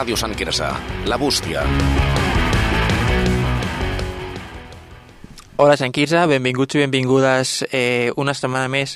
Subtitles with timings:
[0.00, 0.64] Ràdio Sant Quirze,
[1.04, 1.60] La Bústia.
[5.60, 8.94] Hola Sant Quirze, benvinguts i benvingudes eh, una setmana més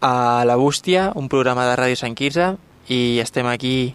[0.00, 2.46] a La Bústia, un programa de Ràdio Sant Quirze
[2.88, 3.92] i estem aquí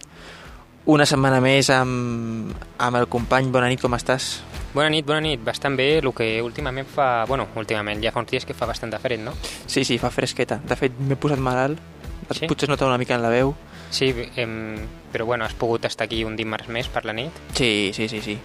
[0.86, 2.54] una setmana més amb,
[2.86, 3.50] amb el company.
[3.50, 4.36] Bona nit, com estàs?
[4.76, 5.42] Bona nit, bona nit.
[5.42, 7.24] Bastant bé, el que últimament fa...
[7.26, 9.34] Bueno, últimament, ja fa uns dies que fa bastant de fred, no?
[9.66, 10.62] Sí, sí, fa fresqueta.
[10.62, 11.82] De fet, m'he posat malalt.
[12.30, 12.46] Sí?
[12.46, 13.56] Potser es nota una mica en la veu.
[13.90, 14.76] Sí, em,
[15.12, 17.32] però bueno, has pogut estar aquí un dimarts més per la nit.
[17.54, 18.38] Sí, sí, sí, sí.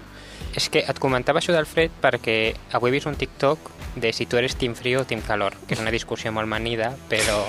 [0.56, 4.26] És que et comentava això del fred perquè avui he vist un TikTok de si
[4.26, 7.42] tu eres team frío o team calor, que és una discussió molt manida, però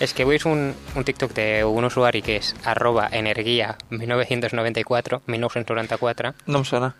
[0.00, 6.34] és que avui és un, un TikTok d'un usuari que és arroba energia 1994, 1994,
[6.46, 6.94] No em sona.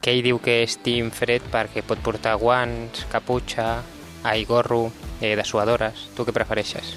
[0.00, 3.82] que ell diu que és team fred perquè pot portar guants, caputxa,
[4.24, 6.08] ai, gorro, eh, dessuadores.
[6.16, 6.94] Tu què prefereixes?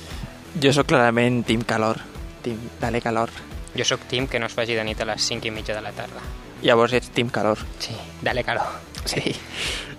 [0.61, 1.99] Jo sóc clarament team calor.
[2.43, 3.29] Team, dale calor.
[3.75, 5.81] Jo sóc team que no es faci de nit a les 5 i mitja de
[5.81, 6.21] la tarda.
[6.61, 7.57] Llavors ets team calor.
[7.79, 8.67] Sí, dale calor.
[9.05, 9.35] Sí.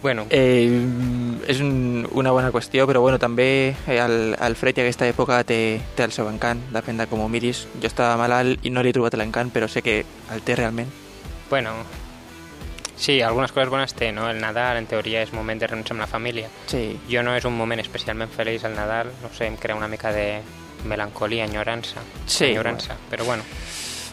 [0.01, 0.69] Bueno, Eh,
[1.49, 5.39] és un, una bona qüestió, però bueno, també eh, el, el fred i aquesta època
[5.49, 7.63] té, té el seu encant, depèn de com ho miris.
[7.81, 10.93] Jo estava malalt i no li he trobat l'encant, però sé que el té realment.
[11.51, 11.73] bueno,
[12.97, 14.29] sí, algunes coses bones té, no?
[14.31, 16.49] El Nadal, en teoria, és moment de reunir-se amb la família.
[16.67, 19.89] Sí, Jo no és un moment especialment feliç el Nadal, no sé, em crea una
[19.89, 20.41] mica de
[20.85, 23.43] melancolia, enyorança, Sí, enyorança, però bueno,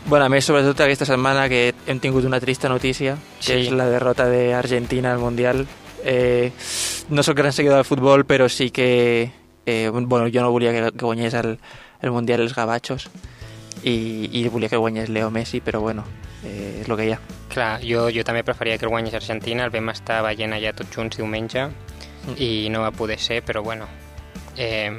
[0.04, 3.68] Bueno, a més, sobretot aquesta setmana que hem tingut una trista notícia, que Sí.
[3.68, 5.68] és la derrota d'Argentina al Mundial.
[6.04, 6.52] Eh,
[7.10, 9.32] no sóc gran seguidor del futbol, però sí que...
[9.68, 11.60] Eh, bueno, jo no volia que, que guanyés el,
[12.02, 13.10] el Mundial els gabachos
[13.84, 16.04] i, i volia que guanyés Leo Messi, però bueno,
[16.44, 17.20] eh, és el que hi ha.
[17.54, 20.90] clar, jo, jo també preferia que el guanyés Argentina, el vam estar veient allà tots
[20.96, 21.68] junts diumenge
[22.26, 22.36] Mm.
[22.38, 23.86] i no va poder ser, però bueno,
[24.58, 24.92] eh,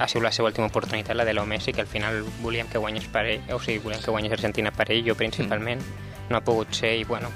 [0.00, 2.80] ha sigut la seva última oportunitat, la de Leo Messi, que al final volíem que
[2.80, 5.84] guanyés per ell, o sigui, volíem que guanyés Argentina per ell, jo principalment,
[6.30, 7.28] no ha pogut ser i bueno,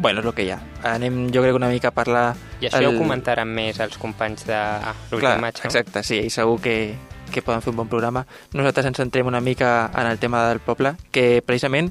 [0.00, 0.56] Bueno, és el que hi ha.
[0.94, 2.32] Anem, jo crec, una mica a parlar...
[2.62, 2.86] I això el...
[2.88, 4.60] ho comentaran més els companys de
[5.10, 5.68] l'últim match, no?
[5.68, 6.76] exacte, sí, i segur que,
[7.34, 8.24] que poden fer un bon programa.
[8.56, 11.90] Nosaltres ens centrem una mica en el tema del poble, que precisament,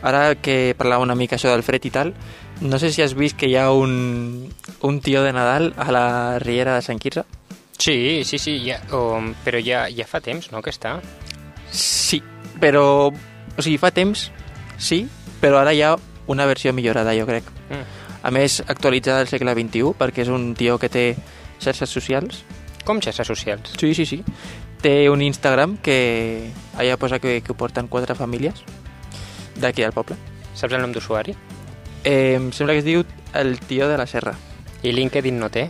[0.00, 2.14] ara que parlava una mica això del fred i tal,
[2.62, 4.48] no sé si has vist que hi ha un,
[4.80, 6.06] un tio de Nadal a la
[6.38, 7.26] Riera de Sant Quirze.
[7.82, 11.00] Sí, sí, sí, ja, o, però ja, ja fa temps, no?, que està.
[11.74, 12.22] Sí,
[12.62, 13.10] però...
[13.10, 14.28] O sigui, fa temps,
[14.78, 15.02] sí,
[15.42, 15.96] però ara hi ha
[16.30, 17.48] una versió millorada, jo crec.
[17.68, 17.82] Mm.
[18.22, 21.08] A més, actualitzada al segle XXI, perquè és un tio que té
[21.58, 22.44] xarxes socials,
[22.84, 23.74] Com xarxes socials?
[23.78, 24.22] Sí, sí, sí.
[24.82, 28.64] Té un Instagram que allà posa que, que ho porten quatre famílies
[29.62, 30.16] d'aquí del poble.
[30.58, 31.36] Saps el nom d'usuari?
[32.02, 33.04] Eh, em sembla que es diu
[33.38, 34.34] el tio de la serra.
[34.82, 35.68] I LinkedIn no té?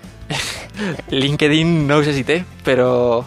[1.10, 3.22] LinkedIn no ho sé si té, però,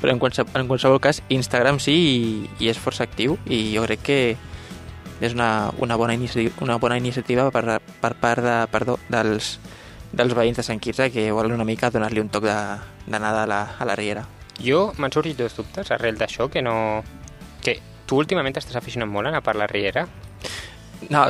[0.00, 2.16] però en, qualsevol, en qualsevol cas Instagram sí i,
[2.64, 4.18] i és força actiu i jo crec que
[5.22, 9.56] és una, una, bona, inici, una bona iniciativa per, per part de, perdó, dels,
[10.12, 12.58] dels veïns de Sant Quirze que volen una mica donar-li un toc de,
[13.06, 14.26] de nada a la, a la riera.
[14.62, 16.74] Jo m'han sorgit dos dubtes arrel d'això, que no...
[17.62, 20.04] Que tu últimament estàs aficionat molt a anar per la Riera?
[21.08, 21.22] No,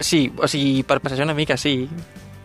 [0.00, 1.86] sí, o sigui, per passejar una mica sí.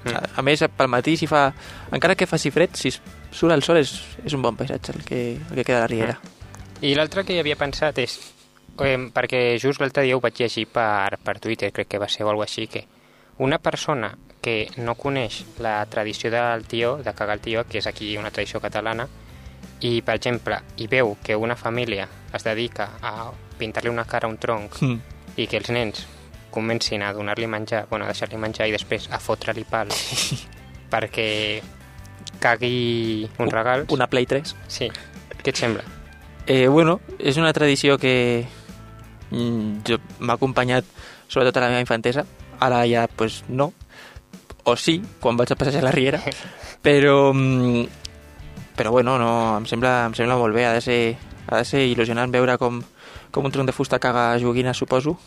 [0.04, 0.16] Mm.
[0.16, 1.50] A, a més, pel matí, si fa...
[1.92, 3.94] Encara que faci fred, si surt el sol és,
[4.24, 6.20] és un bon paisatge el que, el que queda a la riera.
[6.82, 8.20] I l'altre que havia pensat és...
[8.80, 12.24] Eh, perquè just l'altre dia ho vaig llegir per, per Twitter, crec que va ser
[12.24, 12.86] o alguna així, que
[13.44, 17.88] una persona que no coneix la tradició del tió, de cagar el tió, que és
[17.88, 19.08] aquí una tradició catalana,
[19.84, 24.32] i, per exemple, hi veu que una família es dedica a pintar-li una cara a
[24.32, 25.00] un tronc Mm.
[25.36, 26.06] i que els nens
[26.52, 29.92] comencin a donar-li menjar, bueno, a deixar-li menjar i després a fotre-li pal
[30.94, 31.30] perquè
[32.40, 33.86] cagui un regal.
[33.90, 34.56] Una Play 3.
[34.68, 34.90] Sí.
[35.40, 35.84] Què et sembla?
[36.48, 38.46] Eh, bueno, és una tradició que
[39.30, 40.88] mm, jo m'ha acompanyat
[41.30, 42.26] sobretot a la meva infantesa.
[42.60, 43.72] Ara ja, pues, no.
[44.66, 46.22] O sí, quan vaig a passejar a la riera.
[46.86, 47.88] Però, mm,
[48.80, 50.64] però bueno, no, em sembla, em sembla molt bé.
[50.64, 51.18] Ha de ser,
[51.52, 52.78] ha de ser il·lusionant veure com,
[53.36, 55.18] com un tronc de fusta caga joguines, suposo.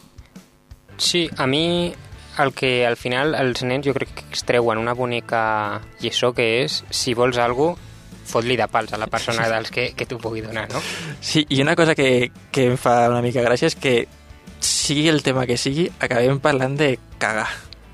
[0.98, 1.92] Sí, a mi
[2.40, 6.82] el que al final els nens jo crec que extreuen una bonica lliçó que és
[6.90, 7.90] si vols alguna
[8.32, 10.80] fot-li de pals a la persona dels que, que t'ho pugui donar, no?
[11.20, 14.06] Sí, i una cosa que, que em fa una mica gràcia és que
[14.62, 17.48] sigui el tema que sigui, acabem parlant de cagar.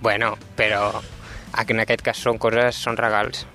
[0.05, 1.01] Bueno, però
[1.59, 3.47] en aquest cas són coses, són regals.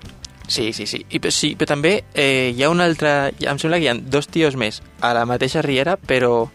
[0.46, 1.00] Sí, sí, sí.
[1.08, 3.32] I, sí però també eh, hi ha un altre...
[3.40, 6.50] Em sembla que hi ha dos tios més a la mateixa riera, però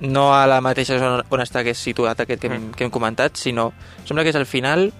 [0.00, 2.74] no a la mateixa zona on està que és situat aquest que, hem, Mm.
[2.76, 3.72] que hem comentat, sinó...
[4.04, 4.92] Sembla que és al final...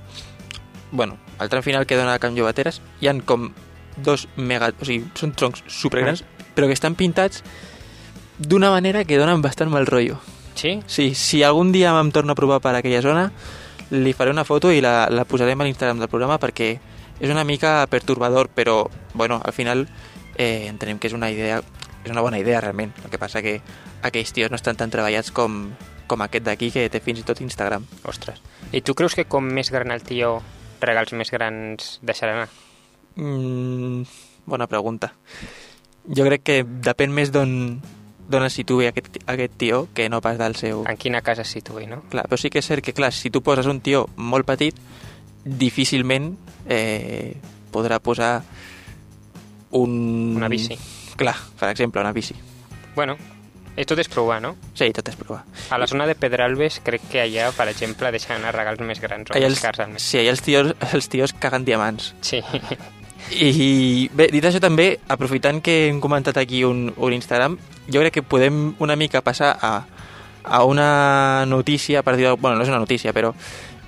[0.91, 3.53] Bueno, al tram final que dona a Can Llobateres, hi han com
[3.97, 4.73] dos mega...
[4.81, 6.25] O sigui, són troncs supergrans,
[6.55, 7.43] però que estan pintats
[8.39, 10.19] d'una manera que donen bastant mal rotllo.
[10.55, 10.81] Sí?
[10.87, 13.31] Sí, si algun dia em torno a provar per aquella zona,
[13.91, 16.79] li faré una foto i la, la posarem a l'Instagram del programa perquè
[17.21, 19.87] és una mica pertorbador, però, bueno, al final
[20.37, 21.61] eh, entenem que és una idea
[22.09, 22.95] és una bona idea, realment.
[23.05, 23.59] El que passa que
[24.03, 25.61] aquells tios no estan tan treballats com,
[26.09, 27.85] com aquest d'aquí, que té fins i tot Instagram.
[28.09, 28.41] Ostres.
[28.73, 30.39] I tu creus que com més gran el tio,
[30.81, 32.49] regals més grans deixarà anar?
[33.17, 34.03] Mm,
[34.49, 35.13] bona pregunta.
[36.09, 37.55] Jo crec que depèn més d'on
[38.29, 40.83] d'on es situï aquest, aquest tio que no pas del seu...
[40.89, 42.03] En quina casa es situï, no?
[42.13, 44.77] Clar, però sí que és cert que, clar, si tu poses un tio molt petit,
[45.45, 46.35] difícilment
[46.69, 47.41] eh,
[47.73, 48.43] podrà posar
[49.73, 50.37] un...
[50.37, 50.77] Una bici.
[51.19, 52.37] Clar, per exemple, una bici.
[52.95, 53.17] Bueno,
[53.77, 54.55] eh, tot és provar, no?
[54.79, 55.43] Sí, tot és provar.
[55.75, 59.31] A la zona de Pedralbes crec que allà, per exemple, deixen anar regals més grans
[59.31, 60.03] o Allà més els, cars al mes.
[60.03, 62.13] sí, allà els tios, els tios caguen diamants.
[62.23, 62.41] Sí.
[63.29, 67.59] I bé, dit això també, aprofitant que hem comentat aquí un, un Instagram,
[67.93, 69.73] jo crec que podem una mica passar a,
[70.45, 73.35] a una notícia, per dir bueno, no és una notícia, però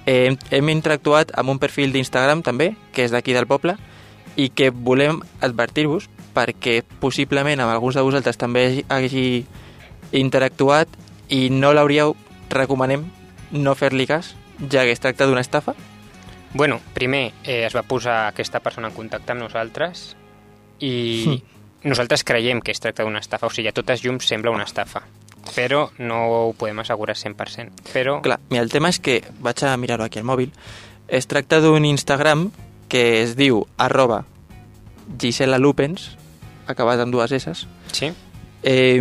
[0.05, 3.79] eh, hem, hem interactuat amb un perfil d'Instagram també, que és d'aquí del poble,
[4.37, 9.25] i que volem advertir-vos perquè possiblement amb alguns de vosaltres també hagi, hagi
[10.13, 10.89] interactuat
[11.31, 12.17] i no l'hauríeu,
[12.51, 13.07] recomanem
[13.51, 14.35] no fer-li cas,
[14.71, 15.75] ja que es tracta d'una estafa.
[16.53, 20.15] Bueno, primer eh, es va posar aquesta persona en contacte amb nosaltres
[20.83, 21.41] i
[21.85, 25.05] nosaltres creiem que es tracta d'una estafa, o sigui, a totes llums sembla una estafa,
[25.55, 27.93] però no ho podem assegurar 100%.
[27.93, 30.51] Però, Clar, mira, el tema és que vaig a mirar-ho aquí al mòbil.
[31.09, 32.51] Es tracta d'un Instagram
[32.91, 34.25] que es diu arroba
[35.19, 36.17] Gisela Lupens,
[36.71, 37.67] acabat amb dues S.
[37.93, 38.11] sí,
[38.63, 39.01] Eh,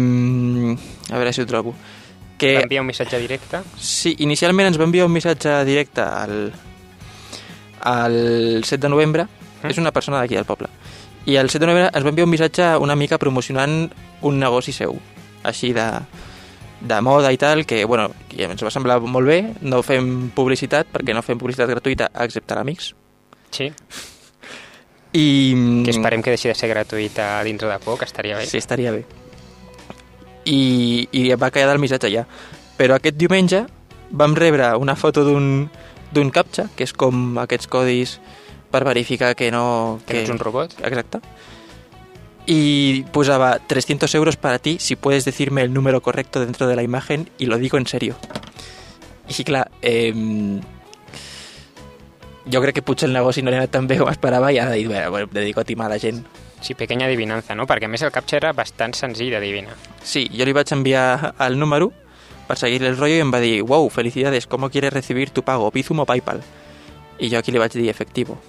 [1.12, 1.71] a veure si ho trobo.
[1.74, 3.60] va Que, enviar un missatge directe.
[3.77, 6.54] sí, inicialment ens va enviar un missatge directe al,
[7.81, 9.25] al 7 de novembre.
[9.62, 9.68] Mm.
[9.69, 10.69] És una persona d'aquí del poble.
[11.25, 13.89] I el 7 de novembre ens va enviar un missatge una mica promocionant
[14.21, 14.95] un negoci seu.
[15.44, 15.86] Així de,
[16.80, 19.42] de moda i tal, que, bueno, que ens va semblar molt bé.
[19.62, 22.94] No fem publicitat, perquè no fem publicitat gratuïta, excepte a l'Amics.
[23.51, 23.71] Sí,
[25.14, 25.84] I...
[25.86, 28.46] que esperem que deixi de ser gratuïta dintre de poc, estaria bé.
[28.46, 29.06] Sí, estaria bé.
[30.46, 32.26] I, i va quedar el missatge ja.
[32.78, 33.66] Però aquest diumenge
[34.10, 35.70] vam rebre una foto d'un
[36.12, 38.18] d'un captcha, que és com aquests codis
[38.72, 40.00] per verificar que no...
[40.08, 40.74] Que no ets un robot.
[40.82, 41.22] Exacte.
[42.46, 46.84] Y posaba 300 euros para ti si puedes decirme el número correcto dentro de la
[46.84, 48.16] imagen y lo digo en serio.
[49.28, 50.14] I clar, eh,
[52.51, 54.60] jo crec que potser el negoci no li ha anat tan bé com esperava i
[54.60, 56.24] ha dit, bueno, dedico a timar la gent.
[56.62, 57.66] Sí, pequeña adivinanza, no?
[57.69, 59.78] Perquè a més el captcha era bastant senzill d'adivinar.
[60.04, 61.92] Sí, jo li vaig enviar el número
[62.50, 65.69] per seguir el rollo i em va dir, wow, felicidades, ¿cómo quieres recibir tu pago,
[65.72, 66.42] Bizum o Paypal?
[67.19, 68.40] I jo aquí li vaig dir efectivo.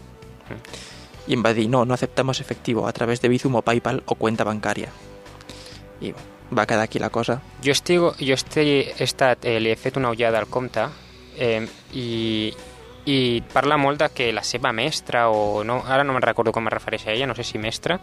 [1.28, 4.14] I em va dir, no, no aceptamos efectivo, a través de Bizum o Paypal o
[4.16, 4.88] cuenta bancaria.
[6.00, 6.14] I
[6.50, 7.42] va quedar aquí la cosa.
[7.62, 10.88] Jo, estigo, jo estic, he estat, eh, li he fet una ullada al compte
[11.36, 12.50] eh, i,
[13.06, 16.68] i parla molt de que la seva mestra, o no, ara no me'n recordo com
[16.68, 17.98] es refereix a ella, no sé si mestra,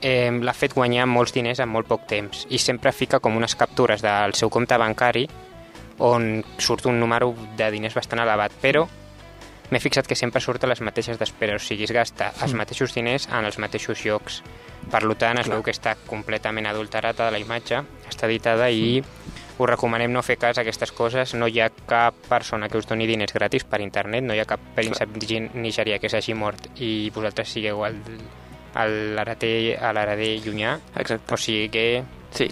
[0.00, 3.56] eh, l'ha fet guanyar molts diners en molt poc temps i sempre fica com unes
[3.56, 5.26] captures del seu compte bancari
[5.98, 8.84] on surt un número de diners bastant elevat, però
[9.70, 12.94] m'he fixat que sempre surt a les mateixes despeses, o sigui, es gasta els mateixos
[12.94, 14.42] diners en els mateixos llocs.
[14.90, 15.56] Per tant, es Clar.
[15.56, 19.02] veu que està completament adulterada la imatge, està editada i
[19.58, 21.32] us recomanem no fer cas a aquestes coses.
[21.34, 24.44] No hi ha cap persona que us doni diners gratis per internet, no hi ha
[24.44, 25.08] cap príncep
[25.54, 27.80] nigerià que s'hagi mort i vosaltres sigueu
[28.76, 30.78] l'hereter a l'hereter llunyà.
[30.96, 31.34] Exacte.
[31.34, 32.50] O sigui que Sí.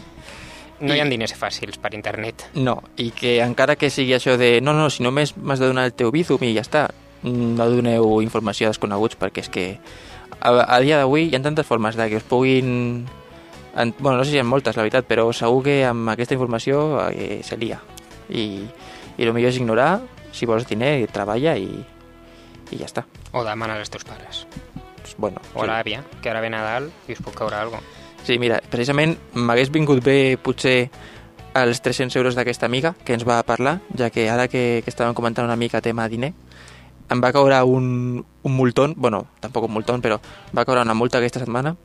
[0.80, 2.46] no hi ha I- diners fàcils per internet.
[2.54, 5.84] No, i que encara que sigui això de no, no, si només m'has de donar
[5.84, 6.88] el teu Bizum i ja està,
[7.22, 9.78] no doneu informació a desconeguts perquè és que
[10.40, 13.06] a, a dia d'avui hi ha tantes formes de que us puguin...
[13.76, 17.00] En, bueno, no sé si ha moltes, la veritat, però segur que amb aquesta informació
[17.10, 17.80] eh, se lia.
[18.28, 18.64] I,
[19.18, 19.98] I el millor és ignorar,
[20.32, 21.68] si vols diner, treballa i,
[22.70, 23.04] i ja està.
[23.34, 24.44] O demana als teus pares.
[25.00, 28.02] Pues, bueno, O a l'àvia, que ara ve Nadal i us puc caure alguna cosa.
[28.24, 30.88] Sí, mira, precisament m'hagués vingut bé potser
[31.54, 35.14] els 300 euros d'aquesta amiga que ens va parlar, ja que ara que, que estàvem
[35.14, 36.32] comentant una mica tema diner,
[37.12, 40.18] em va caure un, un multón, bueno, tampoc un multón, però
[40.56, 41.76] va caure una multa aquesta setmana.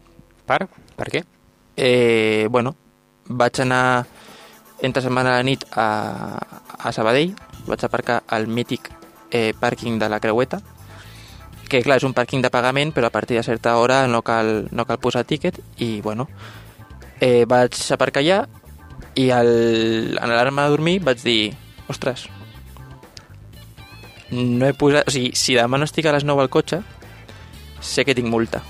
[0.48, 0.63] Per?
[0.96, 1.25] Per què?
[1.81, 2.75] Eh, bueno,
[3.24, 4.05] vaig anar
[4.81, 5.86] entre setmana a la nit a,
[6.75, 7.31] a Sabadell,
[7.69, 8.89] vaig aparcar al mític
[9.31, 10.59] eh, pàrquing de la Creueta,
[11.71, 14.67] que clar, és un pàrquing de pagament, però a partir de certa hora no cal,
[14.75, 16.27] no cal posar tíquet, i bueno,
[17.21, 18.41] eh, vaig aparcar allà,
[19.15, 19.53] i al,
[20.19, 21.53] en l'alarma de dormir vaig dir,
[21.88, 22.25] ostres,
[24.36, 25.07] no he posat...
[25.07, 26.81] O sigui, si demà no estic a les 9 al cotxe,
[27.79, 28.65] sé que tinc multa.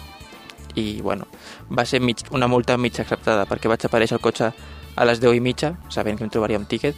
[0.76, 1.26] I, bueno,
[1.72, 4.52] va ser mig, una multa mig acceptada, perquè vaig aparèixer al cotxe
[4.96, 6.96] a les 10 i mitja, sabent que em trobaria un tíquet,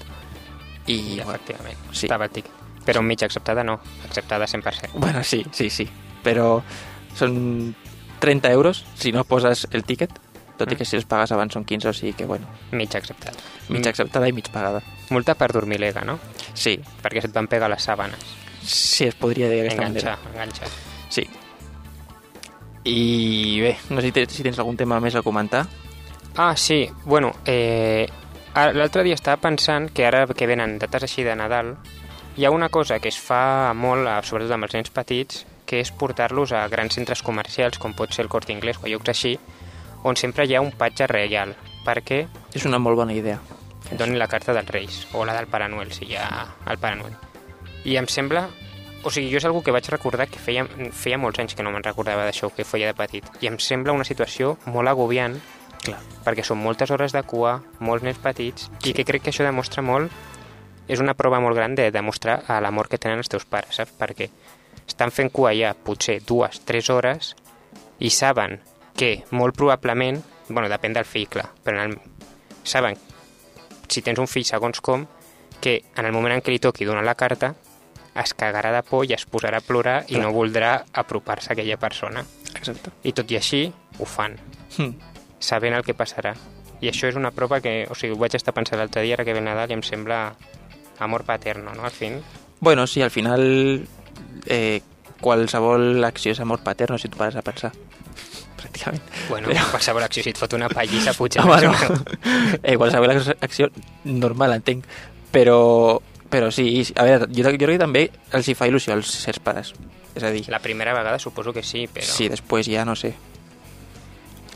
[0.87, 2.07] I, I bueno, efectivament, sí.
[2.07, 2.51] estava el tiquet.
[2.85, 4.89] Però mig acceptada no, acceptada 100%.
[4.95, 5.87] bueno, sí, sí, sí.
[6.23, 6.61] Però
[7.15, 7.75] són
[8.19, 10.11] 30 euros si no poses el tiquet,
[10.57, 13.37] tot i que si els pagues abans són 15, o sigui que, bueno, Mig acceptada.
[13.69, 14.81] mig acceptada i mig pagada.
[15.09, 16.19] Multa per dormir lega, no?
[16.53, 18.19] Sí, Perquè se't van pegar les sàbanes.
[18.61, 20.17] sí, es podria dir d'aquesta manera.
[20.33, 20.67] enganxar.
[21.09, 21.27] Sí.
[22.83, 25.65] I bé, no sé si tens, si tens algun tema més a comentar.
[26.37, 28.07] Ah, sí, bueno, eh,
[28.55, 31.75] l'altre dia estava pensant que ara que venen dates així de Nadal,
[32.37, 35.91] hi ha una cosa que es fa molt, sobretot amb els nens petits, que és
[35.91, 39.37] portar-los a grans centres comercials, com pot ser el Corte Inglés o llocs així,
[40.03, 41.53] on sempre hi ha un patge reial,
[41.85, 43.39] perquè És una molt bona idea.
[43.91, 46.95] donin la carta dels Reis, o la del Pare Noel, si hi ha el Pare
[46.95, 47.15] Noel.
[47.83, 48.47] I em sembla...
[49.03, 51.71] O sigui, jo és algú que vaig recordar que feia, feia molts anys que no
[51.73, 53.25] me'n recordava d'això, que feia de petit.
[53.41, 55.39] I em sembla una situació molt agobiant,
[55.81, 55.97] Clar.
[56.25, 59.81] perquè són moltes hores de cua, molts nens petits, i que crec que això demostra
[59.85, 60.11] molt...
[60.91, 63.93] És una prova molt gran de demostrar l'amor que tenen els teus pares, saps?
[63.95, 64.27] Perquè
[64.83, 67.29] estan fent cua ja potser dues, tres hores
[68.01, 68.57] i saben
[68.97, 72.25] que molt probablement, bueno, depèn del fill, clar, però en el,
[72.67, 72.97] saben,
[73.87, 75.05] si tens un fill segons com,
[75.61, 77.53] que en el moment en què li toqui donar la carta
[78.15, 80.23] es cagarà de por i es posarà a plorar i Clar.
[80.25, 82.25] no voldrà apropar-se a aquella persona.
[82.55, 82.91] Exacte.
[83.03, 84.35] I tot i així, ho fan,
[84.77, 84.91] Hm.
[85.39, 86.35] sabent el que passarà.
[86.81, 89.23] I això és una prova que, o sigui, ho vaig estar pensant l'altre dia, ara
[89.25, 90.33] que ve Nadal, i em sembla
[90.99, 92.21] amor paterno, no?, al fin.
[92.59, 93.87] Bueno, sí, al final
[94.47, 94.81] eh,
[95.21, 97.71] qualsevol acció és amor paterno si tu pares a pensar.
[98.57, 99.01] Pràcticament.
[99.29, 101.41] Bueno, Però- qualsevol acció, si et fot una pallissa, potser...
[101.41, 101.73] Home, no.
[102.61, 103.69] eh, qualsevol ac- acció
[104.03, 104.85] normal, entenc.
[105.31, 109.11] Però, però sí, a veure, jo, jo crec que també els hi fa il·lusió als
[109.11, 109.73] sers pares.
[110.15, 112.07] És a dir, La primera vegada suposo que sí, però...
[112.07, 113.13] sí, després ja no sé.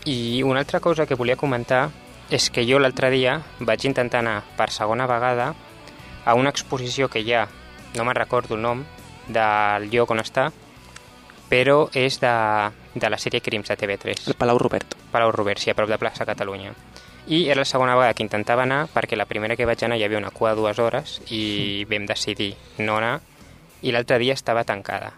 [0.06, 1.90] I una altra cosa que volia comentar
[2.30, 5.54] és que jo l'altre dia vaig intentar anar per segona vegada
[6.26, 7.48] a una exposició que ha,
[7.96, 8.86] no me'n recordo el nom,
[9.28, 10.50] del lloc on està,
[11.50, 12.34] però és de,
[12.96, 14.96] de la sèrie Crims de TV3, El Palau Robert.
[15.12, 16.74] Palau Robert, sí, a prop de plaça Catalunya.
[17.28, 20.04] I era la segona vegada que intentava anar perquè la primera que vaig anar hi
[20.06, 23.20] havia una cua de dues hores i vam decidir no anar
[23.82, 25.12] i l'altre dia estava tancada.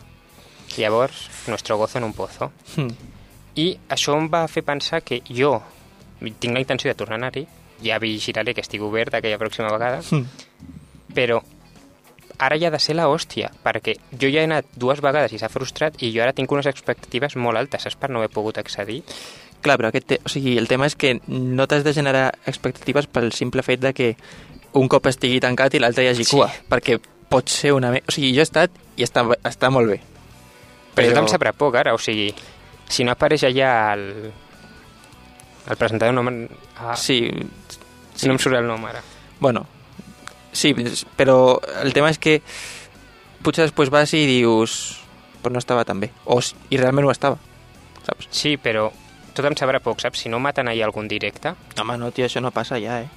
[0.77, 2.51] Llavors, nuestro gozo en un pozo.
[2.75, 2.89] Hm.
[3.55, 5.61] I això em va fer pensar que jo
[6.39, 7.45] tinc la intenció de tornar a anar-hi,
[7.83, 10.25] ja vigilaré que estigui obert aquella pròxima vegada, Hm.
[11.13, 11.41] però
[12.39, 15.39] ara ja ha de ser la hòstia, perquè jo ja he anat dues vegades i
[15.39, 18.57] s'ha frustrat i jo ara tinc unes expectatives molt altes, saps, per no haver pogut
[18.57, 19.03] accedir.
[19.67, 20.17] Clar, però aquest te...
[20.23, 23.91] o sigui, el tema és que no t'has de generar expectatives pel simple fet de
[23.93, 24.13] que
[24.79, 26.31] un cop estigui tancat i l'altre hi hagi Sí.
[26.37, 26.95] cua, perquè
[27.27, 27.91] pot ser una...
[27.91, 29.97] O sigui, jo he estat i està, està molt bé.
[29.99, 31.09] Però, però...
[31.11, 32.29] jo em sabrà poc ara, o sigui,
[32.87, 34.05] si no apareix allà el,
[35.67, 36.23] el presentador, no,
[36.79, 37.19] ah, sí.
[38.15, 39.03] Sí, no em surt el nom ara.
[39.39, 39.65] Bueno,
[40.55, 40.71] sí,
[41.19, 42.39] però el tema és que
[43.43, 44.77] potser després vas i dius
[45.43, 46.39] però no estava tan bé, o,
[46.73, 47.37] i realment ho estava,
[48.07, 48.31] saps?
[48.33, 48.87] Sí, però
[49.37, 50.25] tot em sabrà poc, saps?
[50.25, 53.07] Si no maten ahir algun directe, Home, no, tio, això no passa ja, eh?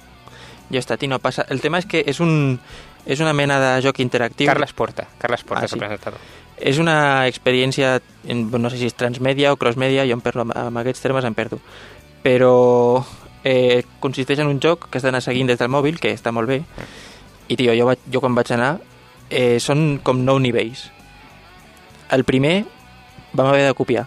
[0.71, 1.43] Jo he estat i no passa.
[1.51, 2.55] El tema és que és, un,
[3.05, 4.47] és una mena de joc interactiu.
[4.47, 5.83] Carles Porta, Carles Porta Ah, és el sí.
[5.83, 6.19] presentador.
[6.61, 7.95] És una experiència,
[8.29, 11.25] en, no sé si és transmèdia o crossmèdia, jo em perdo amb, amb aquests termes,
[11.25, 11.57] em perdo.
[12.23, 13.03] Però
[13.43, 16.47] eh, consisteix en un joc que has d'anar seguint des del mòbil, que està molt
[16.47, 16.61] bé,
[17.49, 18.75] i tio, jo, vaig, jo quan vaig anar,
[19.29, 20.85] eh, són com nou nivells.
[22.11, 22.61] El primer
[23.33, 24.05] vam haver de copiar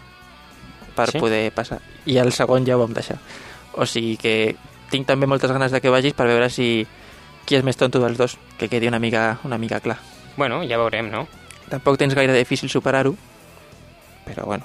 [0.95, 1.19] per Sí?
[1.19, 3.19] poder passar, i el segon ja ho vam deixar.
[3.75, 4.55] O sigui que
[4.91, 6.87] tinc també moltes ganes de que vagis per veure si
[7.45, 9.99] qui és més tonto dels dos, que quedi una mica, una mica clar.
[10.37, 11.27] Bueno, ja veurem, no?
[11.69, 13.15] Tampoc tens gaire difícil superar-ho,
[14.25, 14.65] però bueno.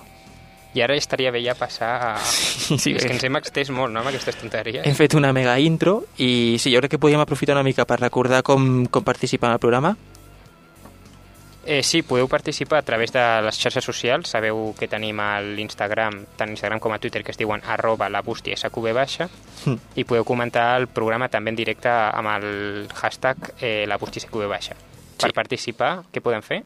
[0.75, 2.17] I ara estaria bé ja passar a...
[2.69, 3.07] Sí, Sí, és bé.
[3.09, 4.85] que ens hem extès molt, no?, amb aquestes tonteries.
[4.85, 7.97] Hem fet una mega intro i sí, jo crec que podíem aprofitar una mica per
[7.99, 9.95] recordar com, com participar en el programa.
[11.69, 14.31] Eh, sí, podeu participar a través de les xarxes socials.
[14.33, 18.23] Sabeu que tenim a l'Instagram, tant Instagram com a Twitter, que es diuen arroba la
[18.25, 19.27] bústia SQB baixa,
[19.67, 19.75] Hm.
[20.01, 24.47] i podeu comentar el programa també en directe amb el hashtag eh, la bústia SQB
[24.49, 24.73] baixa.
[25.19, 25.35] Per Sí.
[25.35, 26.63] participar, què podem fer?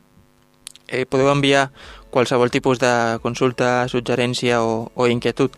[0.88, 1.72] Eh, podeu enviar
[2.10, 5.52] qualsevol tipus de consulta, suggerència o, o inquietud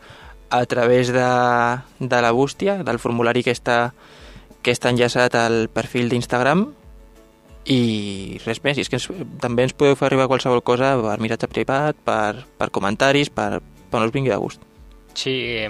[0.50, 1.28] a través de,
[2.00, 3.94] de la bústia, del formulari que està,
[4.64, 6.72] que està enllaçat al perfil d'Instagram
[7.66, 9.08] i res més, i és que ens,
[9.42, 14.00] també ens podeu fer arribar qualsevol cosa per miratge privat, per, per comentaris, per, per
[14.02, 14.62] on us vingui de gust.
[15.18, 15.70] Sí, eh,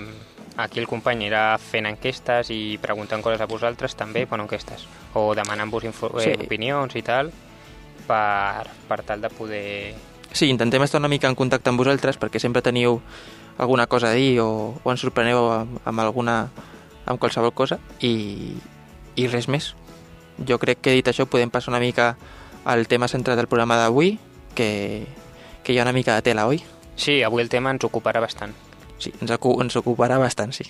[0.58, 4.84] aquí el company irà fent enquestes i preguntant coses a vosaltres també, bueno, enquestes,
[5.14, 6.32] o demanant-vos info- Sí.
[6.34, 7.32] eh, opinions i tal,
[8.08, 9.96] per, per tal de poder...
[10.36, 13.00] Sí, intentem estar una mica en contacte amb vosaltres perquè sempre teniu
[13.58, 16.50] alguna cosa a dir o, o ens sorpreneu amb, amb alguna
[17.06, 18.52] amb qualsevol cosa i,
[19.16, 19.72] i res més.
[20.42, 22.16] Jo crec que dit això podem passar una mica
[22.66, 24.18] al tema centrat del programa d'avui,
[24.56, 25.06] que,
[25.64, 26.64] que hi ha una mica de tela, oi?
[26.96, 28.56] Sí, avui el tema ens ocuparà bastant.
[29.00, 30.68] Sí, ens, ocu ens ocuparà bastant, sí.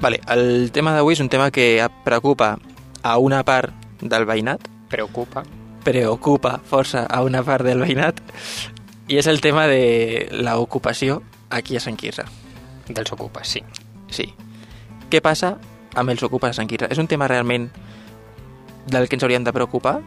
[0.00, 1.74] Vale, el tema d'avui és un tema que
[2.06, 2.54] preocupa
[3.02, 5.44] a una part del veïnat, Preocupa.
[5.84, 8.20] Preocupa força a una part del veïnat,
[9.10, 11.20] i és el tema de l'ocupació
[11.50, 12.24] aquí a Sant Quirze.
[12.88, 13.62] Dels ocupes, sí.
[14.10, 14.28] Sí.
[15.10, 15.56] Què passa
[15.98, 16.90] amb els ocupes a Sant Quirze?
[16.90, 17.68] És un tema realment
[18.86, 19.98] del que ens hauríem de preocupar?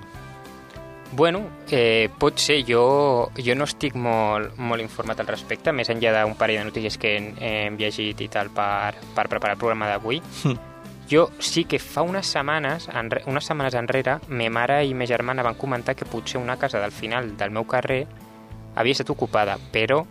[1.13, 6.15] Bueno, eh, pot ser, jo, jo no estic molt, molt informat al respecte, més enllà
[6.15, 9.91] d'un parell de notícies que hem, hem llegit i tal per, per preparar el programa
[9.91, 10.23] d'avui.
[10.41, 10.72] Hm.
[11.13, 15.45] Jo sí que fa unes setmanes, enre, unes setmanes enrere, me mare i ma germana
[15.45, 18.07] van comentar que potser una casa del final del meu carrer
[18.75, 20.01] havia estat ocupada, però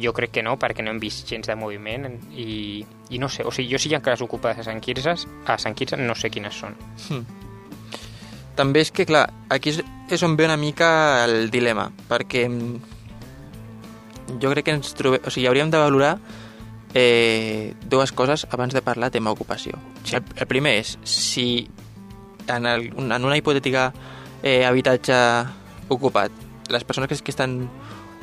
[0.00, 3.44] jo crec que no, perquè no hem vist gens de moviment i, i no sé,
[3.44, 5.14] o sigui, jo si hi ha cases ocupades a Sant Quirze,
[5.46, 6.74] a Sant Quirze no sé quines són.
[8.58, 9.82] També és que, clar, aquí és,
[10.14, 10.88] és on ve una mica
[11.26, 15.22] el dilema, perquè mm, jo crec que ens trobem...
[15.26, 16.16] O sigui, hauríem de valorar
[16.94, 19.78] eh, dues coses abans de parlar tema ocupació.
[20.04, 20.16] Sí.
[20.16, 21.68] El, el primer és si
[22.48, 23.92] en, el, en una hipotètica
[24.42, 25.14] eh, habitatge
[25.88, 26.30] ocupat
[26.70, 27.68] les persones que, que estan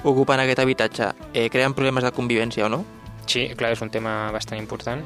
[0.03, 2.83] ocupant aquest habitatge eh, creen problemes de convivència o no,
[3.29, 5.03] Sí, clar, és un tema bastant important.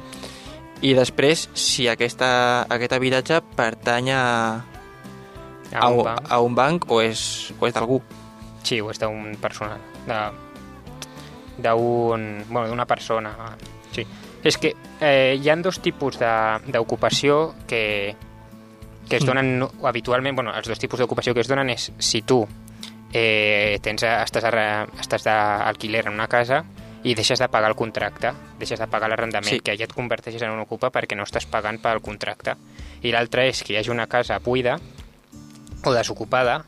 [0.82, 4.22] i després si aquesta, aquest habitatge pertany a,
[5.74, 6.30] A un a, banc.
[6.32, 8.00] a un banc o és, o és d'algú.
[8.64, 9.78] Sí, o és d'un personal.
[10.08, 10.18] De,
[11.58, 12.44] d'un...
[12.48, 13.32] Bueno, d'una persona.
[13.92, 14.04] Sí.
[14.46, 18.14] És que eh, hi han dos tipus de- d'ocupació que,
[19.08, 20.36] que es donen no- habitualment...
[20.36, 22.42] Bueno, els dos tipus d'ocupació que es donen és si tu
[23.12, 26.62] eh, tens, estàs, a, estàs d'alquiler en una casa
[27.06, 29.60] i deixes de pagar el contracte, deixes de pagar l'arrendament, Sí.
[29.62, 32.56] que ja et converteixes en un ocupa perquè no estàs pagant pel contracte.
[33.06, 34.78] I l'altre és que hi hagi una casa buida
[35.84, 36.64] o desocupada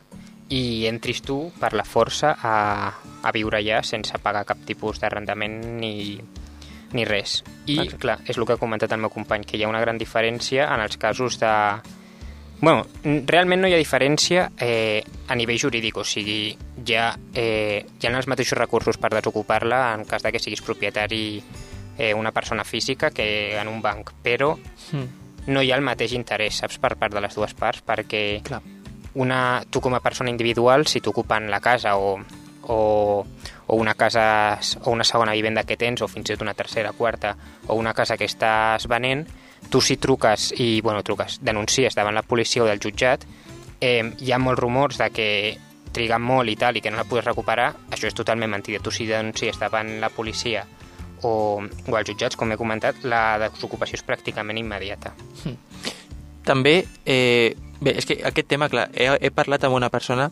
[0.49, 5.59] i entris tu per la força a, a viure allà sense pagar cap tipus d'arrendament
[5.79, 6.17] ni,
[6.93, 7.43] ni res.
[7.67, 7.99] I, Exacte.
[8.01, 10.65] clar, és el que ha comentat el meu company, que hi ha una gran diferència
[10.73, 11.53] en els casos de...
[12.61, 12.83] Bueno,
[13.29, 18.07] realment no hi ha diferència eh, a nivell jurídic, o sigui, hi ha, eh, hi
[18.09, 21.41] ha els mateixos recursos per desocupar-la en cas de que siguis propietari
[21.97, 24.57] eh, una persona física que en un banc, però
[24.91, 25.05] Mm.
[25.53, 28.59] no hi ha el mateix interès, saps, per part de les dues parts, perquè Clar.
[29.19, 32.15] Una, tu com a persona individual, si t'ocupen la casa o,
[32.71, 33.25] o,
[33.67, 36.93] o una casa o una segona vivenda que tens, o fins i tot una tercera,
[36.95, 37.35] quarta,
[37.67, 39.25] o una casa que estàs venent,
[39.69, 43.25] tu si truques i, bueno, truques, denuncies davant la policia o del jutjat,
[43.81, 45.29] eh, hi ha molts rumors de que
[45.91, 48.79] triguen molt i tal i que no la podràs recuperar, això és totalment mentida.
[48.79, 50.63] Tu si denuncies davant la policia
[51.23, 55.11] o, o als jutjats, com he comentat, la desocupació és pràcticament immediata.
[56.49, 60.29] També, eh, bé, és que aquest tema, clar, he, he parlat amb una persona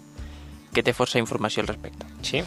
[0.74, 2.08] que té força informació al respecte.
[2.22, 2.44] Sí?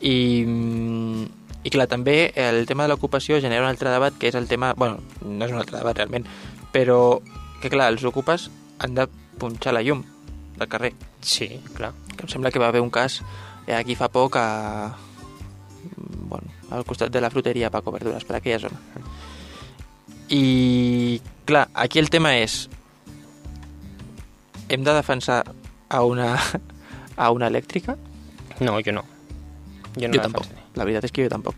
[0.00, 1.26] I, mm,
[1.64, 4.72] i clar, també el tema de l'ocupació genera un altre debat, que és el tema...
[4.74, 6.26] bueno, no és un altre debat realment,
[6.72, 7.20] però
[7.60, 8.48] que clar, els ocupes
[8.80, 9.06] han de
[9.40, 10.02] punxar la llum
[10.56, 10.94] del carrer.
[11.20, 11.92] Sí, clar.
[12.16, 13.20] Que em sembla que va haver un cas
[13.66, 14.96] eh, aquí fa poc a...
[16.30, 18.80] bueno, al costat de la fruteria Paco Verduras, per aquella zona.
[20.30, 22.68] I, clar, aquí el tema és
[24.70, 25.42] hem de defensar
[25.90, 26.36] a una,
[27.16, 27.96] a una elèctrica?
[28.60, 29.04] No, jo no.
[29.96, 30.44] Jo no jo la tampoc.
[30.46, 30.66] defensaré.
[30.78, 31.56] La veritat és que jo tampoc.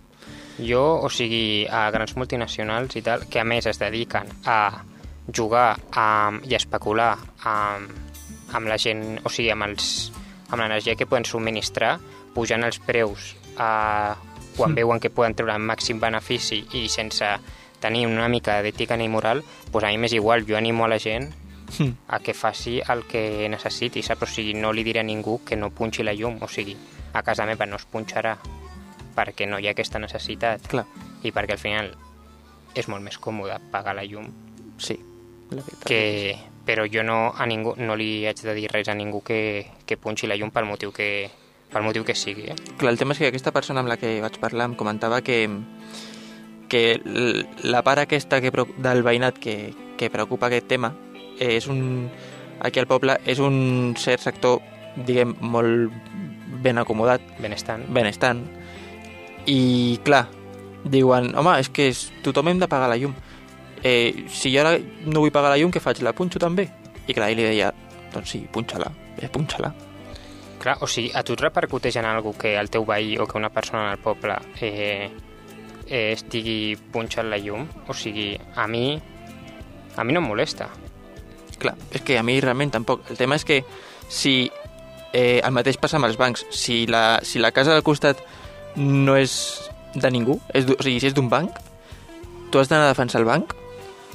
[0.62, 4.59] Jo, o sigui, a grans multinacionals i tal, que a més es dediquen a
[5.35, 7.14] jugar amb, i a especular
[7.48, 7.92] amb,
[8.53, 10.11] amb la gent, o sigui, amb els
[10.53, 11.94] amb l'energia que poden subministrar,
[12.35, 14.14] pujant els preus a,
[14.57, 14.77] quan Mm.
[14.77, 17.25] veuen que poden treure el màxim benefici i sense
[17.81, 19.40] tenir una mica d'ètica ni moral,
[19.72, 21.31] doncs a mi m'és igual, jo animo a la gent
[22.09, 24.27] A que faci el que necessiti, saps?
[24.27, 26.77] O sigui, no li diré a ningú que no punxi la llum, o sigui,
[27.13, 28.37] a casa meva no es punxarà
[29.13, 30.87] perquè no hi ha aquesta necessitat Clar,
[31.23, 31.93] i perquè al final
[32.75, 34.31] és molt més còmode pagar la llum
[34.81, 34.97] sí.
[35.53, 35.85] La veritat.
[35.89, 36.39] que...
[36.65, 39.99] però jo no, a ningú, no li haig de dir res a ningú que, que
[39.99, 41.27] punxi la llum pel motiu que,
[41.73, 42.47] pel motiu que sigui.
[42.53, 42.57] Eh?
[42.79, 45.41] Clar, el tema és que aquesta persona amb la que vaig parlar em comentava que,
[46.71, 47.01] que
[47.67, 50.95] la part aquesta que, del veïnat que, que preocupa aquest tema
[51.38, 52.11] eh, és un,
[52.61, 54.61] aquí al poble és un cert sector,
[54.97, 55.92] diguem, molt
[56.62, 57.87] ben acomodat, Benestant.
[57.90, 58.45] benestant,
[59.47, 60.27] i clar,
[60.85, 63.14] diuen, home, és que és, tothom hem de pagar la llum.
[63.83, 66.03] Eh, si jo ara no vull pagar la llum, què faig?
[66.07, 66.68] La punxo també?
[67.09, 67.73] I clar, ell li deia,
[68.12, 69.73] doncs sí, punxa-la, eh, punxa-la.
[70.62, 73.38] Clar, o sigui, a tu et repercuteix en algú que el teu veí o que
[73.38, 75.11] una persona en el poble eh,
[75.88, 77.66] eh, estigui punxant la llum?
[77.88, 79.01] O sigui, a mi...
[79.97, 80.71] A mi no em molesta.
[81.59, 83.05] Clar, és que a mi realment tampoc.
[83.11, 83.62] El tema és que
[84.09, 84.51] si
[85.12, 88.23] eh, el mateix passa amb els bancs, si la, si la casa del costat
[88.77, 89.35] no és
[89.95, 91.59] de ningú, és, o sigui, si és d'un banc,
[92.51, 93.55] tu has d'anar a defensar el banc?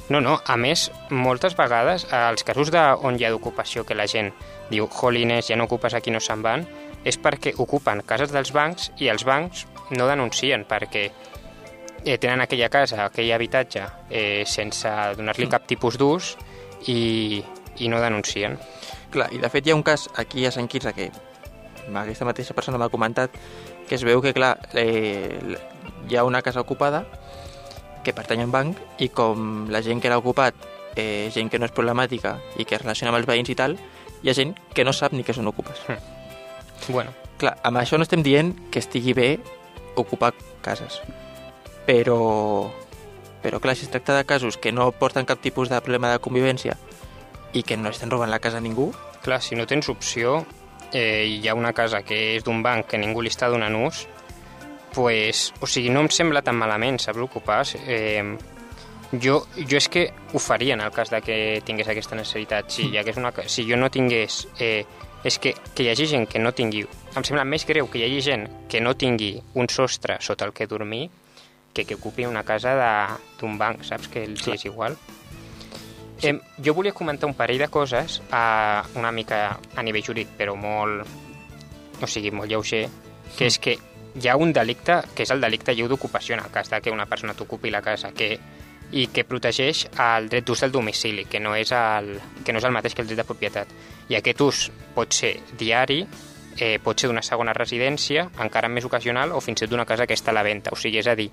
[0.08, 3.96] No, no, a més, moltes vegades, eh, els casos de, on hi ha d'ocupació, que
[3.98, 4.32] la gent
[4.70, 6.64] diu, jolines, ja no ocupes aquí, no se'n van,
[7.04, 12.68] és perquè ocupen cases dels bancs i els bancs no denuncien perquè eh, tenen aquella
[12.72, 16.34] casa, aquell habitatge, eh, sense donar-li cap tipus d'ús
[16.86, 17.42] i,
[17.78, 18.58] i no denuncien.
[19.10, 21.10] Clar, i de fet hi ha un cas aquí a Sant Quirze que
[21.88, 23.34] aquesta mateixa persona m'ha comentat
[23.88, 25.38] que es veu que, clar, eh,
[26.08, 27.06] hi ha una casa ocupada
[28.04, 30.54] que pertany a un banc i com la gent que l'ha ocupat,
[30.96, 33.78] eh, gent que no és problemàtica i que es relaciona amb els veïns i tal,
[34.22, 35.82] hi ha gent que no sap ni que són ocupes.
[36.88, 39.28] Bueno, Clar, amb això no estem dient que estigui bé
[39.98, 40.98] ocupar cases,
[41.86, 42.18] però,
[43.42, 46.20] però clar, si es tracta de casos que no porten cap tipus de problema de
[46.22, 46.76] convivència
[47.52, 48.90] i que no estan robant la casa a ningú,
[49.24, 50.44] clar, si no tens opció
[50.92, 53.76] eh, i hi ha una casa que és d'un banc que ningú li està donant
[53.78, 54.06] ús,
[54.94, 57.80] pues, o sigui, no em sembla tan malament, saps el que passa?
[57.86, 58.36] Eh,
[59.12, 62.72] jo, jo és que ho faria en el cas de que tingués aquesta necessitat.
[62.72, 64.46] Si, hi hagués una, si jo no tingués...
[64.58, 64.84] Eh,
[65.26, 66.84] és que, que hi hagi gent que no tingui...
[67.16, 70.52] Em sembla més greu que hi hagi gent que no tingui un sostre sota el
[70.54, 71.08] que dormir
[71.84, 74.08] que que ocupi una casa de- d'un banc, saps?
[74.08, 74.56] Que els Clar.
[74.56, 74.96] és igual.
[76.18, 76.28] Sí.
[76.28, 80.56] Eh, jo volia comentar un parell de coses a una mica a nivell jurídic, però
[80.56, 81.06] molt,
[82.02, 82.88] o sigui, molt lleuger,
[83.36, 83.76] que és que
[84.18, 86.90] hi ha un delicte, que és el delicte lleu d'ocupació, en el cas de que
[86.90, 88.38] una persona t'ocupi la casa, que,
[88.90, 92.64] i que protegeix el dret d'ús del domicili, que no, és el, que no és
[92.64, 93.68] el mateix que el dret de propietat.
[94.08, 96.00] I aquest ús pot ser diari,
[96.58, 100.06] eh, pot ser d'una segona residència, encara més ocasional, o fins i tot d'una casa
[100.06, 100.72] que està a la venda.
[100.72, 101.30] O sigui, és a dir,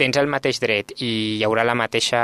[0.00, 2.20] tens el mateix dret i hi haurà la mateixa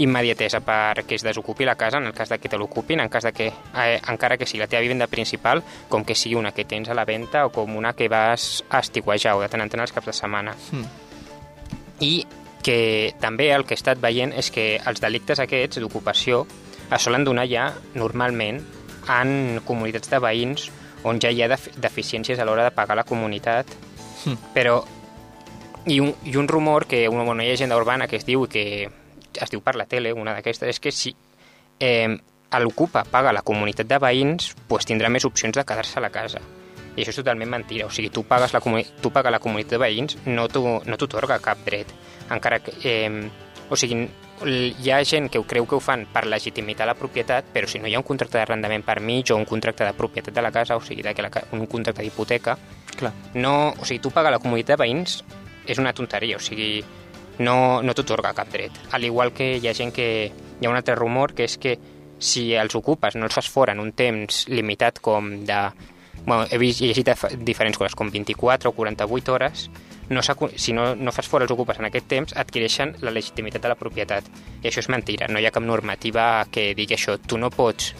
[0.00, 3.24] immediatesa perquè es desocupi la casa en el cas de que te l'ocupin, en cas
[3.26, 6.64] de que, eh, encara que sigui la teva vivenda principal, com que sigui una que
[6.64, 9.68] tens a la venda o com una que vas a estiguejar o de tant en
[9.68, 10.54] tant els caps de setmana.
[12.00, 12.24] I
[12.64, 16.46] que també el que he estat veient és que els delictes aquests d'ocupació
[16.90, 18.62] es solen donar ja normalment
[19.08, 20.70] en comunitats de veïns
[21.04, 23.66] on ja hi ha def deficiències a l'hora de pagar la comunitat,
[24.20, 24.36] Mm.
[24.54, 24.82] però
[25.86, 28.88] i un, i un rumor que una bona llegenda urbana que es diu que
[29.40, 31.14] es diu per la tele, una d'aquestes, és que si
[31.80, 32.08] eh,
[32.58, 36.40] l'ocupa paga la comunitat de veïns, pues tindrà més opcions de quedar-se a la casa.
[36.96, 37.86] I això és totalment mentira.
[37.86, 40.96] O sigui, tu pagues la, comuni tu pagues la comunitat de veïns, no t'ho- no
[40.98, 41.86] t'otorga cap dret.
[42.30, 42.74] Encara que...
[42.82, 43.30] Eh,
[43.70, 44.08] o sigui,
[44.42, 47.78] hi ha gent que ho creu que ho fan per legitimitar la propietat, però si
[47.78, 50.50] no hi ha un contracte d'arrendament per mig o un contracte de propietat de la
[50.50, 52.56] casa, o sigui, de que la, un contracte d'hipoteca,
[53.34, 55.20] no, o sigui, tu pagar la comunitat de veïns
[55.70, 56.82] és una tonteria, o sigui,
[57.40, 58.74] no, no t'otorga cap dret.
[58.92, 60.08] Al igual que hi ha gent que...
[60.60, 61.78] Hi ha un altre rumor que és que
[62.20, 65.60] si els ocupes no els fas fora en un temps limitat com de...
[66.26, 69.70] Bueno, he vist, llegit dif- diferents coses, com 24 o 48 hores,
[70.10, 73.70] no si no, no fas fora els ocupes en aquest temps, adquireixen la legitimitat de
[73.72, 74.28] la propietat.
[74.60, 77.16] I això és mentira, no hi ha cap normativa que digui això.
[77.16, 77.94] Tu no pots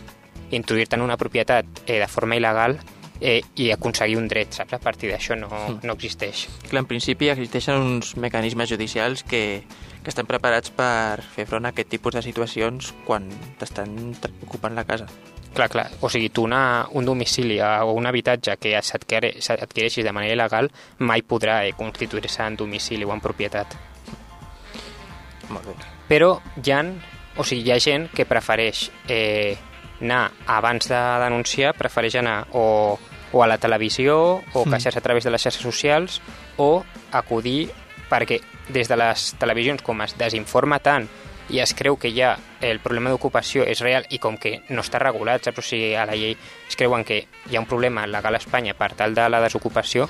[0.50, 2.76] introduir-te en una propietat eh, de forma il·legal
[3.20, 4.72] eh, i aconseguir un dret, saps?
[4.74, 5.48] A partir d'això no,
[5.82, 6.46] no existeix.
[6.68, 9.62] Clar, en principi existeixen uns mecanismes judicials que,
[10.02, 13.28] que estan preparats per fer front a aquest tipus de situacions quan
[13.60, 14.14] t'estan
[14.46, 15.06] ocupant la casa.
[15.54, 15.88] Clar, clar.
[16.00, 20.70] O sigui, tu una, un domicili o un habitatge que s'adquire- s'adquireixis de manera il·legal
[21.02, 23.74] mai podrà eh, constituir-se en domicili o en propietat.
[25.50, 25.74] Molt bé.
[26.06, 26.84] Però hi ha,
[27.36, 29.56] o sigui, hi ha gent que prefereix eh,
[30.00, 32.94] anar abans de denunciar, prefereix anar o,
[33.32, 36.20] o a la televisió o queixar-se a través de les xarxes socials
[36.56, 37.70] o acudir
[38.10, 41.08] perquè des de les televisions com es desinforma tant
[41.50, 45.00] i es creu que ja el problema d'ocupació és real i com que no està
[45.02, 45.58] regulat, saps?
[45.58, 46.36] O sigui, a la llei
[46.68, 50.06] es creuen que hi ha un problema legal a Espanya per tal de la desocupació,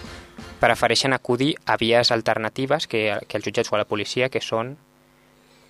[0.60, 4.76] prefereixen acudir a vies alternatives que, que els jutjats o a la policia, que són